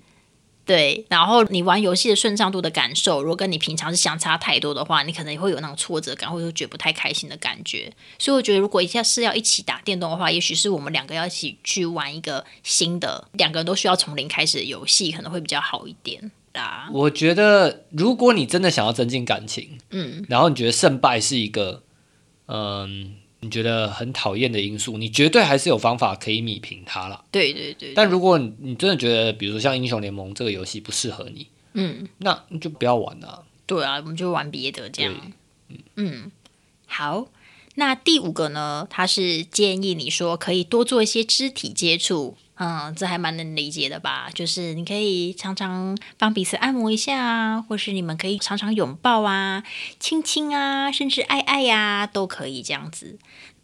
[0.65, 7.91] 对，然后你玩游戏的顺畅度的感受，如果跟你平常是相差太多的话，你可能也会有那种挫折感，或者觉得不太开心的感觉。
[8.17, 16.87] 所以我觉得，如果一下是要一起打电动的话，也许是我们两个要一起去玩一个新的，两个人都需要从零开始的游戏，可能会比较好一点啦。
[16.93, 21.83] 我觉得，如果你真的想要增进感情，嗯，然后你觉得胜败是一个，
[22.45, 27.23] 嗯，你觉得很讨厌的因素，你绝对还是有方法可以米平它啦。
[27.29, 35.13] 对对对，但如果你你真的觉得，比如说像英雄联盟这个游戏不适合你，嗯，那你就不要玩了、对啊，我们就玩别的这样
[35.69, 35.77] 嗯。
[35.95, 36.31] 嗯，
[36.87, 37.27] 好。
[37.75, 38.85] 那第五个呢？
[38.87, 44.29] 他是建议你说可以多做一些肢体接触，嗯，这还蛮能理解的吧？
[44.33, 49.63] 就是你可以常常帮彼此按摩一下啊，或是你们可以常常拥抱啊、
[49.99, 53.17] 亲亲啊，甚至爱爱呀、都可以这样子。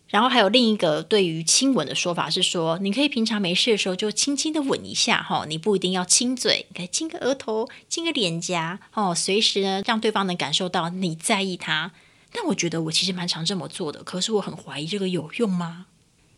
[0.08, 11.92] 然后还有另一个对于亲吻的说法是说，你可以平常没事的时候就轻轻的吻一下哈，你不一定要亲嘴，可以亲个额头、亲个脸颊哦，随时呢让对方能感受到你在意他。
[12.32, 15.86] 但我觉得我其实蛮常这么做的，可是我很怀疑这个有用吗？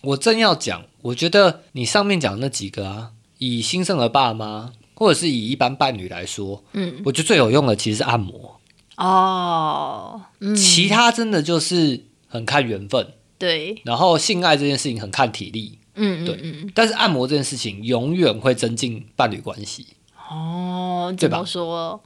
[0.02, 8.60] 我正要讲，我觉得你上面讲的那几个啊，以新生儿爸妈或者是以一般伴侣来说，嗯，我觉得最有用的其实是按摩，
[8.98, 13.14] 哦，嗯，其他真的就是很看缘分。
[13.38, 19.88] 对，然后性爱这件事情很看体力，嗯对但是按摩这件事情永远会增进伴侣关系。
[20.30, 22.02] 哦，怎么说？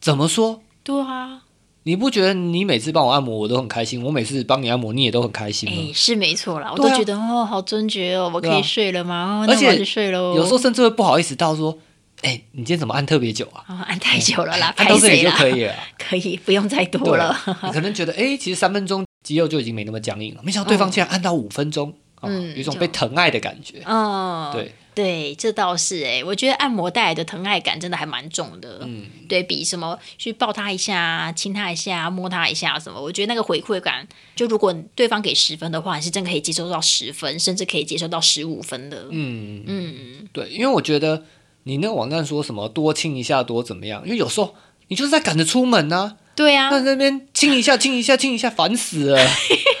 [0.00, 0.62] 怎么说？
[0.82, 1.42] 对啊，
[1.88, 5.74] 你不觉得你每次帮我按摩我都很开心，我每次帮你按摩你也都很开心吗？
[5.74, 9.42] 哎，是没错啦，我都觉得哦，好尊爵哦，我可以睡了吗？
[9.42, 10.34] 哦而且那我就睡喽。
[10.36, 11.78] 有时候甚至会不好意思到说，
[12.20, 13.64] 哎、你今天怎么按特别久啊？
[13.70, 15.30] 哦，按太久了啦，按到这里就？
[15.30, 15.78] 可以了啊。
[15.98, 17.34] 可以，不用再多了。
[17.64, 23.80] 你可能觉得，哎、其实三分钟肌肉就已经没那么僵硬了，没想到对方竟然按到五分钟，啊嗯有一种被疼爱的感觉。
[23.86, 28.80] 嗯，对，对，这倒是哎，我觉得按摩带来的疼爱感真的还蛮重的。
[28.82, 39.06] 嗯，对比什么去抱他一下、亲他一下、摸他一下什么，我觉得那个回馈感，就如果对方给十分的话，你是真可以接受到十分，甚至可以接受到十五分的。
[39.12, 41.22] 嗯，嗯，对，因为我觉得
[41.62, 44.56] 你那个网站说什么多亲一下多怎么样，因为有时候
[44.88, 49.20] 你就是在赶着出门呐、对啊，那那边亲一下亲一下亲一下，烦死了，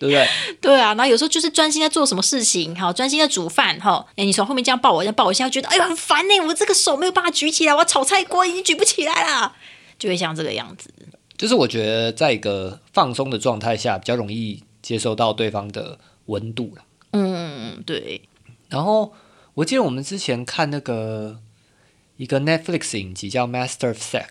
[0.00, 0.26] 对不对？
[0.62, 9.54] 对啊，然后有时候就是专心在做什么事情，好，专心在煮饭，哈，哎，你从后面这样抱我，这样抱我一下，觉得哎呦很烦呢，我这个手没有办法举起来，我炒菜锅已经举不起来了，
[9.98, 10.90] 就会像这个样子。
[11.36, 16.82] 就是我觉得在一个放松的状态下，比较容易接收到对方的温度啦
[17.12, 18.22] 嗯，对，
[18.68, 19.12] 然后
[19.54, 21.38] 我记得我们之前看那个
[22.16, 24.26] 一个 Netflix 影集叫《Master of Sex》，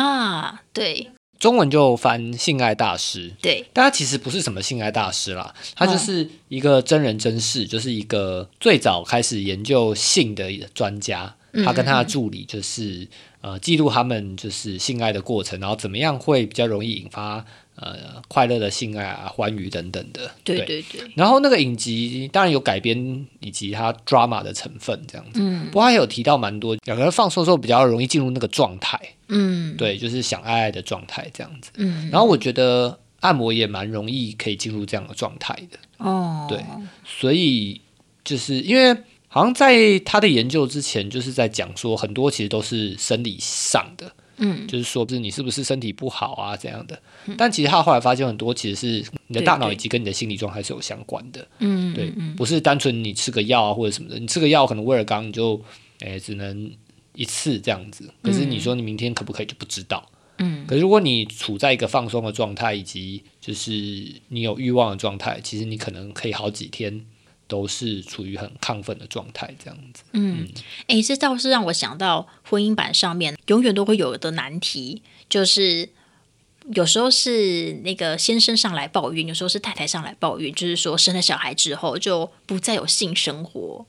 [0.00, 3.32] 啊，对中文就翻“性爱大师”。
[3.42, 11.34] 对，但他其实不是什么性爱大师啦，他就是一个真人真事，就是一个最早开始研究性的专家。
[11.64, 13.06] 他跟他的助理就是
[13.40, 17.44] 呃记录他们就是性爱的过程，然后怎么样会比较容易引发
[17.76, 20.30] 呃快乐的性爱啊、欢愉等等的。
[20.42, 20.82] 对对。
[20.82, 25.66] 对，然后那个影集当然有改编以及它 drama 的成分这样子，嗯。
[25.66, 29.76] 不过他有提到蛮多两个人放松的时候比较容易进入那个状态，嗯。
[29.76, 31.70] 对，就是想爱爱的状态这样子。
[31.76, 36.62] 嗯，然后我觉得按摩也蛮容易可以进入这样的状态的，哦，对。
[37.06, 37.80] 所以
[38.22, 38.96] 就是因为
[39.28, 47.00] 好像在他的研究之前，就是在讲说很多其实都是生理上的，嗯，就是说不是你是不是身体不好啊这样的，
[47.36, 55.60] 但其实他后来发现很多其实是你的大脑以及跟你的心理状态是有相关的，嗯，对嗯，不是单纯你吃个药啊或者什么的，你吃个药可能威尔刚你就
[56.00, 56.70] 诶只能
[57.14, 60.04] 一次这样子，可是你说你明天可不可以就不知道。
[60.38, 60.66] 嗯。
[60.66, 63.72] 可是如果你处在一个放松的状态，以及就是
[64.28, 67.04] 你有欲望的状态，其实你可能可以好几天
[67.54, 70.02] 都是处于很亢奋的状态，这样子。
[70.10, 70.48] 嗯，
[70.88, 75.88] 哎，这倒是让我想到婚姻版上面永远都会有的难题，就是
[76.72, 83.86] 有时候是那个先生上来抱怨，有时候是太太上来抱怨，就是说生了小孩之后就不再有性生活。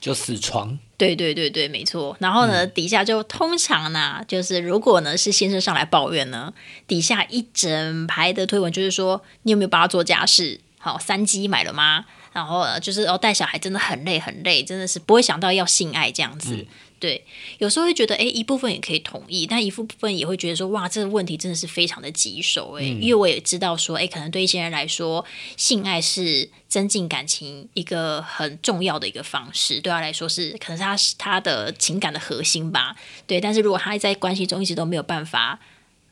[0.00, 2.16] 就死床，对对对对，没错。
[2.20, 6.54] 然后呢，底下就通常呢，就是如果呢是先生上来抱怨呢，
[6.86, 10.60] 底下一整排的推文就是说，你有没有帮他做家事？
[10.78, 12.04] 好，三鸡买了吗？
[12.32, 16.66] 然后呢，就是哦，带小孩真的很累很累，真的是不会想到要性爱这样子。
[17.00, 17.24] 对，
[17.58, 25.24] 有时候会觉得，哎，一部分也可以同意，但一部分也会觉得说，哇，这个问题真的是非常的棘手，哎，因为我也知道说，哎，可能对一些人来说，
[25.56, 32.96] 性爱是增进感情一个很重要的一个方式，对他来说是可能是他是他的情感的核心吧，
[33.28, 33.40] 对。
[33.40, 35.60] 但是如果他在关系中一直都没有办法，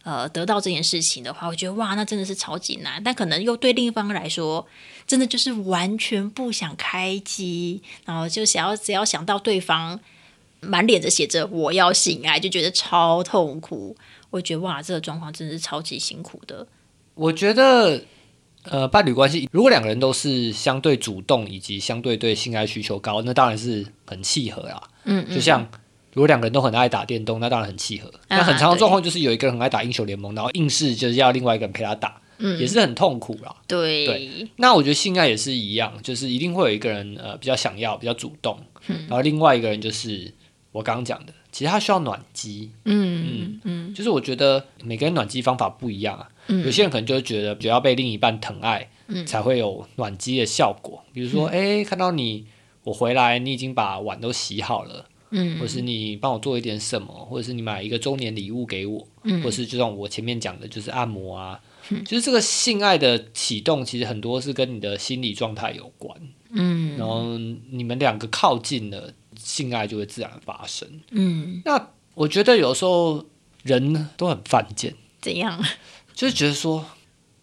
[0.05, 3.03] 呃，得到这件事情的话，我觉得哇，那真的是超级难。
[3.03, 4.65] 但可能又对另一方来说，
[5.07, 10.01] 真的就是完全不想开机，然后就想要只要想到对方。
[10.61, 13.95] 满脸的写着“我要性爱”，就觉得超痛苦。
[14.31, 16.67] 我觉得哇，这个状况真的是超级辛苦的。
[17.15, 18.03] 我觉得，
[18.65, 24.83] 呃，伴侣关系如果两个人都是相对主动以及相对对性爱需求高，那当然是很契合啦。
[25.05, 25.61] 嗯，就像
[26.15, 28.11] 如果两个人都很爱打电动，那当然很契合。
[28.29, 33.55] 那很长的状况就是有一个人很爱打英雄联盟，然后硬是就是要另外一个人陪他打，嗯，也是很痛苦啦。
[33.67, 40.33] 对，那我觉得性爱也是一样，就是一定会有一个人呃比较想要、比较主动，然后另外一个人就是。
[40.73, 48.87] 我刚刚讲的，其实他需要暖机，嗯嗯嗯，就是我觉得每个人暖机方法不一样啊，有些人可能就觉得，只要被另一半疼爱，
[49.25, 51.03] 才会有暖机的效果。
[51.15, 52.45] 比如说，哎，看到你
[52.85, 61.59] 我回来，你已经把碗都洗好了，嗯，或是你帮我做一点什么，或者是你买一个周年礼物给我，嗯，或是就像我前面讲的，就是按摩啊，
[62.05, 66.19] 就是这个性爱的启动，其实很多是跟你的心理状态有关，
[66.51, 67.39] 嗯，然后
[67.71, 69.13] 你们两个靠近了。
[69.39, 70.89] 性爱就会自然发生。
[71.11, 73.23] 嗯，那我觉得有时候
[73.63, 74.95] 人都很犯贱。
[75.21, 75.63] 怎样？
[76.15, 76.83] 就是觉得说，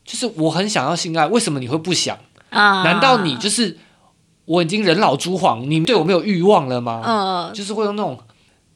[0.04, 2.18] 就是我很想要性爱，为什么你会不想
[2.50, 2.82] 啊？
[2.84, 3.78] 难道你就是
[4.46, 7.04] 我已经人老珠黄，你对我没有欲望了吗？
[7.06, 8.18] 嗯，就是会用那种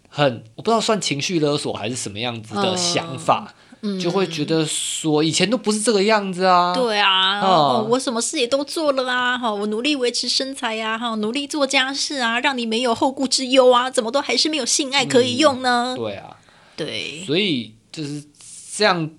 [0.08, 3.56] 很我不知道算情绪勒索还是什么样子的想法。
[4.00, 15.96] 就会觉得说以前都不是这个样子啊，对啊，我什么事也都做了啊，哈，我努力维持身材呀，哈，努力做家事啊，让你没有后顾之忧啊，怎么都还是没有性爱可以用呢？
[15.98, 16.38] 对啊，
[16.76, 18.24] 对，所以就是
[18.76, 19.10] 这样，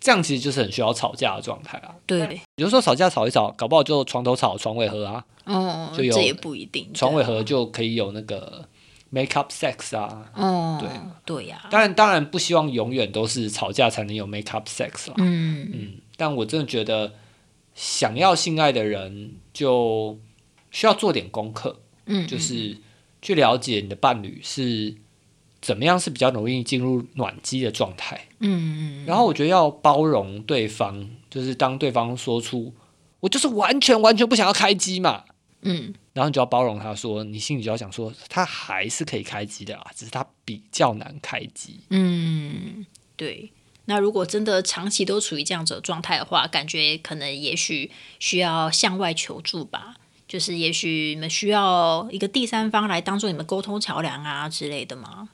[0.00, 1.94] 这样其实就是很需要吵架的状态啊。
[2.06, 8.68] 对，有时候吵架吵一吵，搞不好就床头吵床尾和啊，哦，就有这也不一定，床尾和就可以有那个。
[9.10, 10.88] Make up sex 啊，哦，对。
[11.24, 15.70] 对呀，当然当然不希望永远都是吵架才能有 make up sex 啦，嗯。
[15.72, 17.14] 嗯，但我真的觉得
[17.74, 20.18] 想要性爱的人就
[20.70, 22.78] 需要做点功课，嗯，就是
[23.20, 24.94] 去了解你的伴侣是
[25.60, 32.72] 怎么样是比较容易进入暖机的状态，嗯嗯，然后我觉得要包容对方，就是当对方说出
[33.20, 35.24] 我就是完全完全不想要开机嘛。
[35.62, 41.80] 嗯，然后你就要包容他，说你心里就要想说，他还是可以开机的啊，只是他比较难开机。
[41.90, 43.52] 嗯，对。
[43.84, 55.28] 那如果真的长期都处于这样子的状态的话，感觉可能也许需要向外求助吧，就是也许你们需要一个第三方来当做你们沟通桥梁啊之类的吗？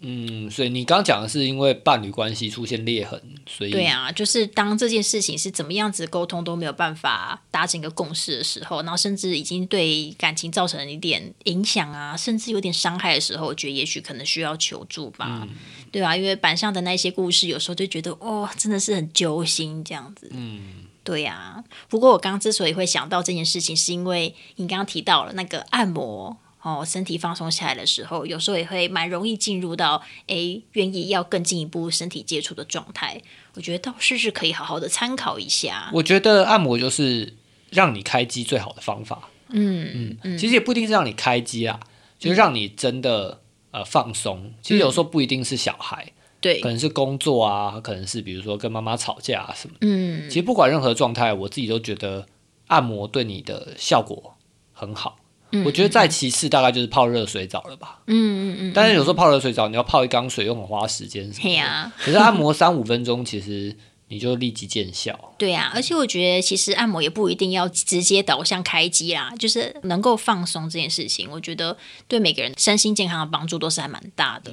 [0.00, 15.44] 嗯，所以你刚刚讲的是因为伴侣关系出现裂痕，所以对啊，就是当这件事情是怎么样子沟通都没有办法达成一个共识的时候，然后甚至已经对感情造成了一点影响啊，甚至有点伤害的时候，我觉得也许可能需要求助吧，
[15.90, 20.30] 对啊，因为板上的那些故事，有时候就觉得哦，真的是很揪心这样子。
[20.32, 21.64] 嗯，对呀。
[21.88, 26.36] 不过我刚刚之所以会想到这件事情，是因为你刚刚提到了那个按摩。
[26.68, 33.20] 哦，身体放松下来的时候，有时候也会蛮容易进入到诶，愿意要更进一步身体接触的状态。
[33.54, 35.90] 我觉得倒是是可以好好的参考一下。
[35.94, 37.34] 我觉得按摩就是
[37.70, 39.30] 让你开机最好的方法。
[39.48, 41.80] 嗯嗯，其实也不一定是让你开机啊，
[42.18, 44.52] 就是让你真的呃放松。
[44.60, 49.76] 其实有时候不一定是小孩，对，可能是工作啊，可能是比如说跟妈妈吵架啊什么。
[49.80, 52.26] 嗯，其实不管任何状态，我自己都觉得
[52.66, 54.34] 按摩对你的效果
[54.74, 55.16] 很好。
[55.64, 58.00] 我觉得再其次大概就是泡热水澡了吧。
[58.06, 58.16] 嗯
[58.52, 58.72] 嗯嗯。
[58.74, 61.30] 但是有时候泡热水澡，你要泡一缸水又很花时间。
[61.32, 61.92] 对呀。
[61.98, 63.74] 可是按摩三五分钟，其实
[64.08, 65.34] 你就立即见效。
[65.38, 74.52] 对呀，而且我觉得其实按摩也不一定要直接导向开机啦，就是能够放松这件事情，我觉得对每个人身心健康的帮助都是还蛮大的。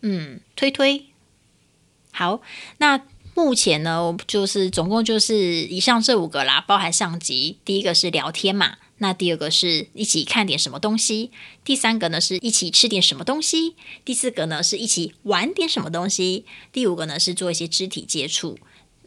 [0.00, 1.06] 嗯，推推。
[2.10, 2.40] 好，
[2.78, 3.00] 那
[3.34, 8.76] 目前呢，就是总共就是以上这五个啦，包含上集，第一个是聊天嘛。
[9.02, 11.32] 那第二个是一起看点什么东西，
[11.64, 18.56] 第三个呢是一起吃点什么东西，第四个呢是一起玩点什么东西，第五个呢是做一些肢体接触。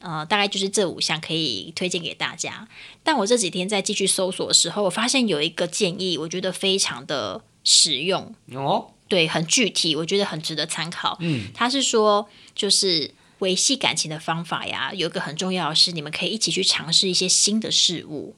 [0.01, 2.67] 呃，大概就是这五项可以推荐给大家。
[3.03, 11.17] 但我这几天在继续搜索的时候，我发现有一个建议，我觉得非常的实用，哦，对，很具体，我觉得很值得参考。
[11.21, 18.35] 嗯，他是说，就是维系感情的方法呀，有一个很重要的是，你们可以一起去尝试一些新的事物。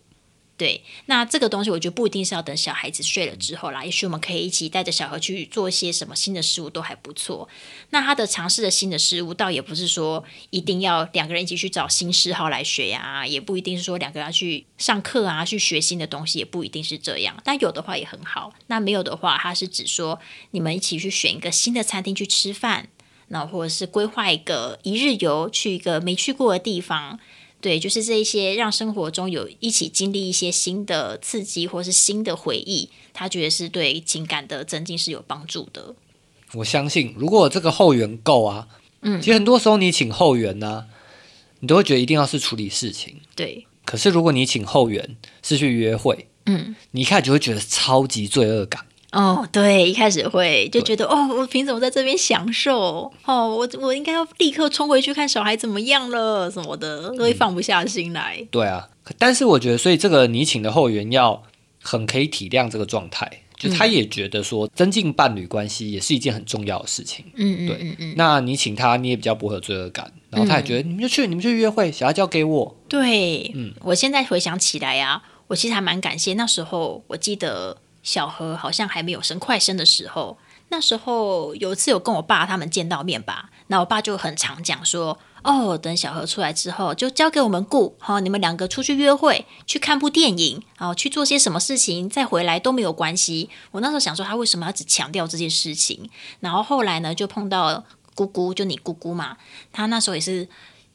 [0.58, 7.48] 对，那这个东西我觉得不一定是要等小孩子睡了之后啦，也许我们可以一起带着小孩去做一些什么新的事物都还不错。
[7.92, 17.38] 那他的尝试的新的事物，倒也不是说一定要两个人一起去找新嗜好来学呀，也不一定是说两个人要去上课啊，去学新的东西，也不一定是这样。
[17.44, 22.90] 但有的话也很好，那没有的话，他是指说你们一起去选一个新的餐厅去吃饭，
[23.28, 27.20] 那或者是规划一个一日游去一个没去过的地方。
[27.68, 35.94] 对，就是这一些让生活中有一起经历一些新的刺激或是新的回忆，他觉得是对情感的增进是有帮助的。
[36.54, 38.70] 我相信如果这个后援够啊，
[39.02, 40.86] 嗯其实很多时候你请后援呢、
[41.60, 43.20] 你都会觉得一定要是处理事情。
[43.36, 48.86] 对，可是如果你请后援是去约会，嗯，你一开始就会觉得超级罪恶感。
[49.14, 53.12] 哦，对，一开始会就觉得哦，我凭什么在这边享受？
[53.26, 58.46] 哦，我我应该要立刻冲回去看小孩怎么样了什么的，都会放不下心来。
[58.52, 61.42] 对啊，但是我觉得，所以这个你请的后援要
[61.82, 67.26] 很可以体谅这个状态，就他也觉得说增进伴侣关系也是一件很重要的事情。
[67.36, 72.76] 嗯嗯对嗯嗯，那你请他，你也比较不会有罪恶感，然后他也觉得你们就去，你们去约会，小孩交给我。
[72.90, 80.38] 对，嗯我现在回想起来呀、我其实还蛮感谢那时候，我记得小何好像还没有生快生的时候，
[80.70, 93.50] 那时候有一次有跟我爸他们见到面吧，那我爸就很常讲说，哦，等小何出来之后就交给我们顾，好、你们两个出去约会，去看部电影，哦，去做些什么事情，再回来都没有关系。
[93.72, 96.10] 我那时候想说，他为什么要只强调这件事情？
[96.40, 97.84] 然后后来呢，就碰到
[98.16, 99.36] 姑姑，就你姑姑嘛，
[99.74, 100.48] 她那时候也是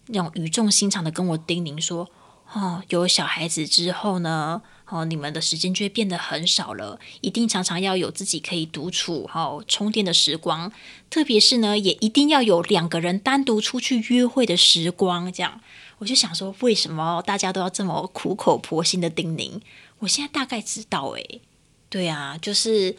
[0.07, 2.09] 那种语重心长的跟我叮咛说，
[2.55, 4.63] 哦，有小孩子之后呢，
[4.93, 10.71] 哦，你们的时间就会变得很少了，一定常常要有自己可以独处、哦充电的时光，
[11.09, 15.33] 特别是呢，也一定要有两个人单独出去约会的时光。
[15.33, 15.63] 这样，
[15.97, 19.63] 我就想说，为什么大家都要这么苦口婆心的叮咛？
[20.01, 21.41] 我现在大概知道、诶，
[21.89, 22.95] 对啊，就是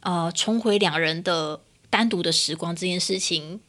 [0.00, 3.60] 呃，重回两人的单独的时光这件事情，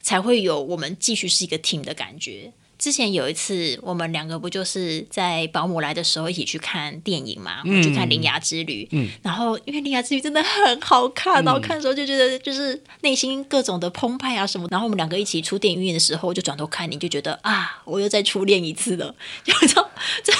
[0.00, 2.54] 才会有我们继续是一个 team 的感觉。
[2.78, 7.62] 之前有一次，我们两个不就是在保姆来的时候一起去看电影嘛？
[7.64, 14.68] 我们去看《铃芽之旅》，嗯然后因为《铃芽之旅》真的很好看，然后看的时候就觉得就是内心各种的澎湃啊什么。
[14.70, 19.90] 然后我们两个一起出电影院的时候，就转头看你，就觉得啊，我又再初恋一次了， 就知道
[20.22, 20.32] 这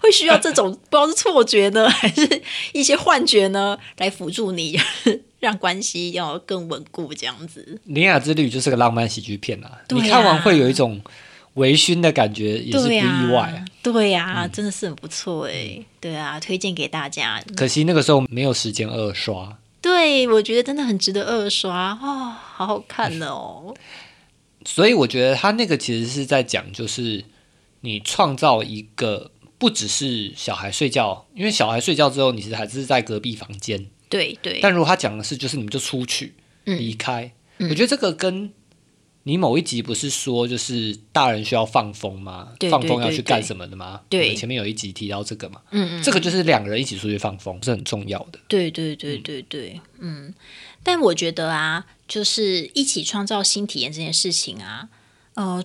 [0.00, 4.80] 会需要这种不知道是错觉呢， 还是一些幻觉呢，来辅助你，
[5.40, 7.78] 让关系要更稳固这样子。
[7.94, 11.00] 《铃芽之旅》就是个浪漫喜剧片啊你看完会有一种
[11.56, 13.64] 微醺的感觉，也是不意外啊。
[13.82, 17.42] 对呀、真的是很不错哎、对啊，推荐给大家。
[17.54, 19.58] 可惜那个时候没有时间二刷。
[19.80, 23.74] 对，我觉得真的很值得二刷哦，好好看哦。
[24.66, 27.24] 所以我觉得他那个其实是在讲，就是
[27.82, 33.86] 你创造一个不只是小孩睡觉，因为小孩睡觉之后，你其实还是在隔壁房间。
[34.08, 38.52] 对对，但如果他讲的是，就是你们就出去嗯离开，嗯我觉得这个跟
[39.28, 42.52] 你某一集不是说就是大人需要放风吗？
[42.60, 44.00] 对放风要去干什么的吗？
[44.08, 48.38] 对前面有一集提到这个嘛，嗯嗯，这个就是两个人一起出去放风是很重要的。
[48.46, 50.32] 对对对对对，嗯。
[50.84, 54.88] 但我觉得啊，就是一起创造新体验这件事情啊，
[55.34, 55.64] 呃，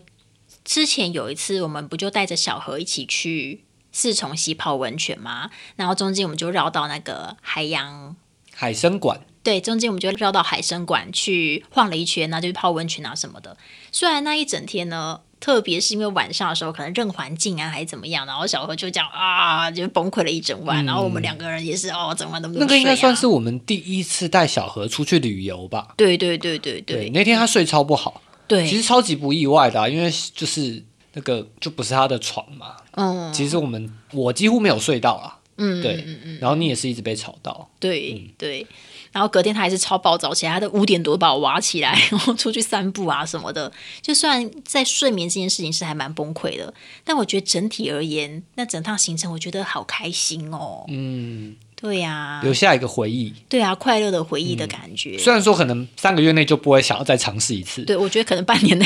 [0.65, 5.51] 之前有一次我们不就带着小何一起去四重溪泡温泉吗？
[5.75, 8.15] 然后中间我们就绕到那个海洋
[8.55, 13.57] 海参馆对，中间我们就绕到海参馆去晃了一圈，然后就去泡温泉啊什么的。
[13.91, 25.87] 虽然那一整天呢，特别是因为晚上的时候可能任环境啊还是怎么样，然后小何就这样啊，就崩溃了一整晚，然后我们两个人也是哦，整晚都没有、那个应该算是我们第一次带小何出去旅游吧。
[25.97, 30.83] 对对对对对，对那天他睡超不好，对，其实超级不意外的、啊，因为就是
[31.13, 32.75] 那个就不是他的床嘛。
[32.91, 37.69] 嗯其实我们我几乎没有睡到啊，嗯对嗯嗯嗯，然后你也是一直被吵到。
[37.79, 38.65] 对对。
[39.11, 43.69] 然后隔天他还是超暴躁起来，他的五点多把我挖起来，然后出去散步啊什么的。
[44.01, 46.73] 就虽然在睡眠这件事情是还蛮崩溃的，
[47.03, 50.85] 但我觉得整体而言，那整趟行程我觉得好开心哦。
[50.87, 53.33] 嗯，对呀、留下一个回忆。
[53.49, 55.17] 对啊，快乐的回忆的感觉。
[55.17, 58.85] 虽然说可能三个月内就不会想要再尝试一次，对，我觉得可能半年内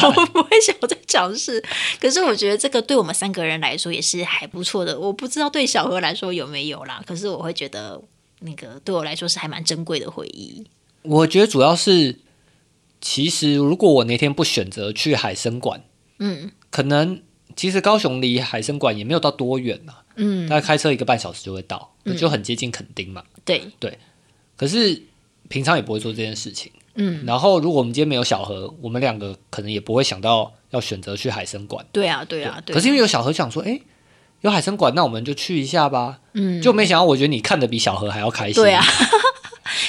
[0.00, 1.62] 都不会想要再尝试，
[2.00, 4.98] 可是我觉得这个对我们三个人来说也是还不错的。
[4.98, 8.00] 我不知道对小何来说有没有啦，可是我会觉得
[8.40, 10.64] 那个对我来说是还蛮珍贵的回忆。
[11.02, 12.20] 我觉得主要是，
[13.00, 15.82] 其实如果我那天不选择去海参馆，
[16.18, 17.20] 嗯，可能
[17.56, 23.22] 其实高雄离海参馆也没有到多远呐、嗯，大概开车一个半小时就会到，就很接近垦丁嘛。
[23.44, 23.62] 对，
[24.56, 25.02] 可是
[25.48, 26.72] 平常也不会做这件事情。
[26.94, 31.84] 嗯，然后如果我们今天没有小何，我们两个可能也不会想到要选择去海参馆。
[31.92, 32.74] 对啊，对啊，对。
[32.74, 33.78] 可是因为有小何想说，哎，
[34.40, 36.20] 有海参馆，那我们就去一下吧。
[36.32, 38.54] 嗯，就没想到，我觉得你看的比小何还要开心。
[38.54, 38.82] 对啊，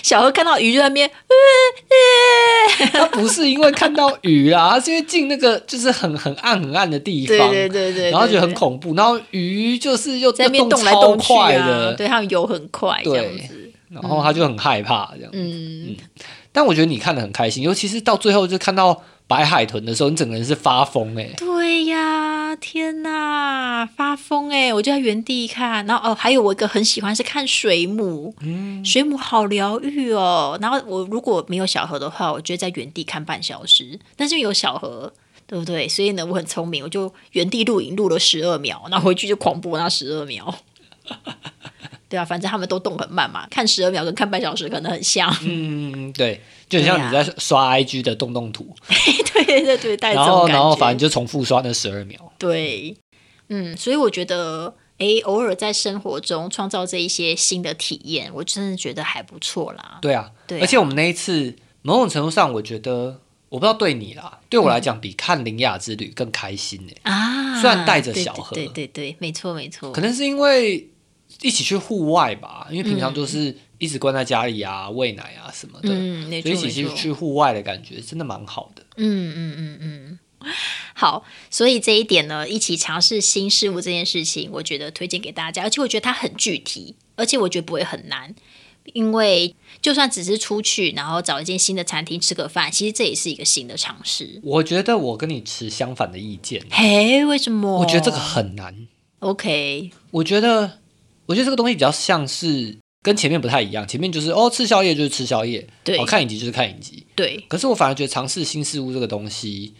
[0.03, 1.09] 小何看到鱼就在那边，
[2.93, 15.31] 他不是因为看到鱼啦， 他是因为进那个就是很很暗很暗的地方，对对对对，然后觉得很恐怖，然后鱼就是又在那边动来动去的，对，它们游很快这对样子，然后他就很害怕这样。
[15.33, 15.95] 嗯，
[16.51, 24.73] 但我觉得你看的很开心，尤其是到最后就看到白海豚的时候，你整个人是发疯哎、对呀，天哪，发疯哎！
[24.73, 30.57] 我就在原地看，然后哦，还有我一个很喜欢是看水母，嗯水母好疗愈哦。
[30.61, 35.13] 然后我如果没有小河的话，我就会在原地看半小时，但是有小河。
[35.49, 35.87] 对不对？
[35.87, 40.53] 所以呢，我很聪明，我就原地录影录了十二秒，然后回去就狂播那十二秒。
[42.09, 45.33] 对啊，反正他们都动很慢嘛，看十二秒跟看半小时可能很像。
[45.41, 48.73] 嗯，对，就很像你在刷 IG 的动动图，
[49.33, 50.47] 对对对对，带这然后。
[50.47, 52.31] 然后反正就重复刷那十二秒。
[52.37, 52.95] 对，
[53.49, 59.99] 嗯，所以我觉得，哎，偶尔在生活中创造这一些新的体验，我真的觉得还不错啦。
[60.01, 70.89] 对啊，对啊而且我们那一次某种程度上，我觉得我不知道对你啦，对我来讲比看林雅之旅更开心呢、啊，虽然带着小河对对对对，没错没错，可能是因为
[71.41, 78.83] 一起去户外吧，因为平常都是一直关在家里啊、喂奶啊什么的，嗯，所以一起去去户外的感觉真的蛮好的。
[78.95, 80.19] 嗯嗯嗯嗯。
[80.93, 88.33] 好，所以这一点呢，一起尝试新事物这件事情，我觉得推荐给大家，而且我觉得它很具体，而且我觉得不会很难，
[88.93, 94.39] 因为就算只是出去，然后找一间新的餐厅吃个饭，其实这也是一个新的尝试。
[94.43, 97.79] 我觉得我跟你持相反的意见，嘿，为什么？
[97.79, 98.87] 我觉得这个很难。
[99.19, 100.79] OK，我觉得，
[101.27, 107.05] 我觉得这个东西比较像是跟前面不太一样，前面就是哦吃宵夜就是吃宵夜，对哦看影集就是看影集。
[107.15, 109.73] 对，可是我反而觉得尝试新事物这个东西，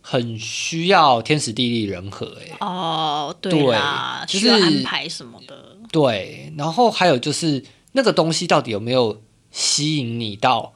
[0.00, 2.56] 很需要天时地利人和、欸。
[2.60, 3.78] 哦，对对，
[4.26, 9.20] 就是安排什么的，对，然后还有就是那个东西到底有没有
[9.50, 10.72] 吸引你到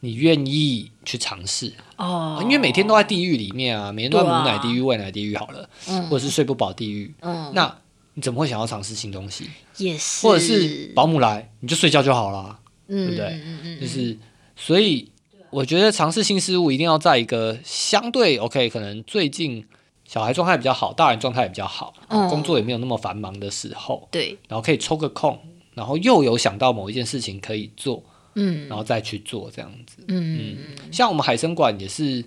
[0.00, 1.72] 你愿意去尝试？
[1.96, 7.78] 哦，因为每天都在地狱里面啊，每天都在母奶地狱、喂奶地狱好了，嗯或者是睡不饱地狱，嗯，那
[8.14, 9.48] 你怎么会想要尝试新东西？
[9.78, 12.58] 也是，或者是保姆来你就睡觉就好了，
[12.88, 13.80] 嗯，对不对？
[13.80, 14.18] 就是
[14.54, 15.10] 所以
[15.50, 19.64] 我觉得尝试新事物一定要在一个相对 OK，可能最近
[20.04, 22.28] 小孩状态比较好，大人状态也比较好，嗯。
[22.28, 25.38] 工作也没有那么繁忙的时候，对，然后可以抽个空，
[25.74, 28.02] 然后又有想到某一件事情可以做，
[28.34, 28.68] 嗯。
[28.68, 30.04] 然后再去做这样子。
[30.08, 30.56] 嗯。
[30.90, 32.22] 像我们海参馆也是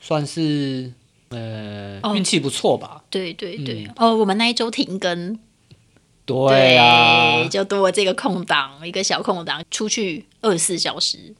[0.00, 0.92] 算是
[1.30, 3.04] 呃哦运气不错吧？
[3.10, 5.38] 对对对，嗯哦，我们那一周停更，
[6.26, 11.34] 对啊，就多了这个空档，一个小空档，出去二十四小时。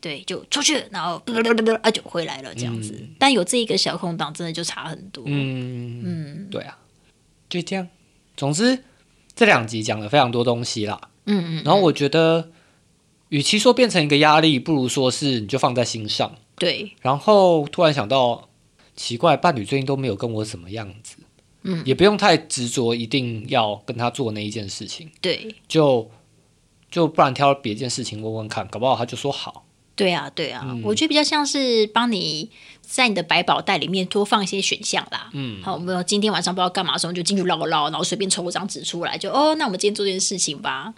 [0.00, 1.22] 对，就出去，然后
[1.82, 3.08] 啊就回来了这样子。
[3.20, 5.22] 但有这一个小空档，真的就差很多。
[5.28, 6.76] 嗯嗯对啊，
[7.48, 7.86] 就这样。
[8.36, 8.82] 总之
[9.36, 12.48] 这两集讲了非常多东西啦，嗯嗯，然后我觉得，
[13.28, 16.34] 与其说变成一个压力，不如说是你就放在心上。
[16.56, 18.48] 对，然后突然想到，
[18.94, 21.16] 奇怪，伴侣最近都没有跟我什么样子，
[21.62, 26.10] 嗯，也不用太执着，一定要跟他做那一件事情，对，就
[26.90, 29.64] 就不然挑别件事情问问看，搞不好他就说好。
[29.94, 35.28] 对啊，对啊，嗯我觉得比较像是帮你在你的百宝袋里面多放一些选项啦。
[35.34, 40.94] 嗯，好，我们今天晚上不知道干嘛的时候，就进去捞捞，然后随便抽一张纸出来，就哦，那我们今天做这件事情吧。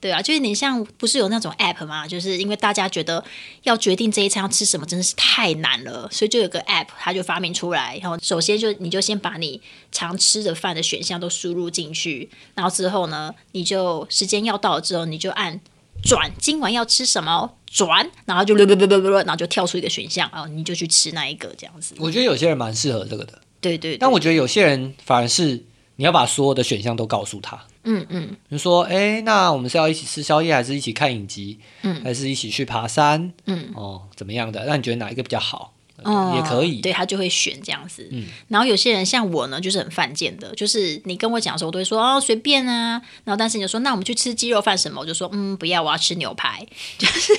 [0.00, 2.06] 对啊，就是你像，不是有那种 app 吗？
[2.06, 3.22] 就是因为大家觉得
[3.64, 7.98] 要决定这一餐要吃什么，真的是太难了，所以就有个 app，它就发明出来。
[8.00, 15.60] 然后首先就你就先把你常吃的饭的选项都输入进去，然后之后呢，你就时间要到了之后，你就按
[16.00, 21.96] 转，今晚要吃什么转，然后就 然后就跳出一个选项，哦，你就去吃那一个这样子。
[21.98, 25.64] 我觉得有些人蛮适合这个的，对对对，但我觉得有些人反而是
[25.96, 27.66] 你要把所有的选项都告诉他。
[27.84, 33.32] 嗯嗯比如说，哎，那我们是要一起吃宵夜，还是一起看影集，嗯还是一起去爬山？
[33.46, 34.64] 嗯，哦，怎么样的？
[34.66, 35.74] 那你觉得哪一个比较好？
[36.04, 36.80] 哦也可以。
[36.80, 38.08] 对他就会选这样子。
[38.12, 46.64] 嗯然后有些人像我呢，就是很犯贱的，就是你跟我讲的时候，我都会说哦随便啊，然后但是你就说那我们去吃鸡肉饭什么，我就说嗯不要，我要吃牛排，
[46.98, 47.32] 就是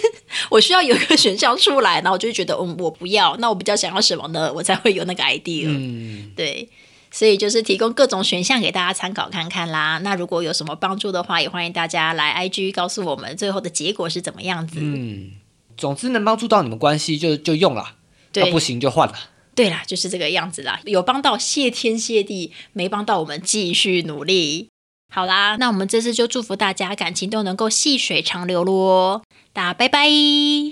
[0.50, 4.52] 我需要有一个选项出来，然后我就会觉得嗯我不要，那我比较想要什么呢？
[4.54, 5.64] 我才会有那个 idea。
[5.68, 6.68] 嗯，对。
[7.12, 10.00] 所以就是提供各种选项给大家参考看看啦。
[10.04, 14.78] 那如果有什么帮助的话，也欢迎大家来 IG 告诉我们最后的结果是怎么样子。
[14.80, 15.32] 嗯，
[15.78, 17.96] 总之能帮助到你们关系就就用了，
[18.32, 19.16] 对那不行就换了。
[19.56, 24.70] 对啦，就是这个样子啦，有帮到谢天谢地，没帮到我们继续努力。
[25.14, 30.08] 好啦，那我们这次就祝福大家感情都能够细水长流喽，大家拜拜，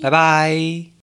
[0.01, 0.96] 拜拜。